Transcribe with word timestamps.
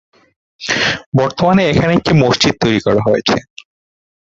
বর্তমানে 1.19 1.61
এখানে 1.71 1.91
একটি 1.95 2.11
মসজিদ 2.23 2.53
তৈরি 2.61 2.79
করা 2.85 3.01
হয়েছে। 3.07 3.35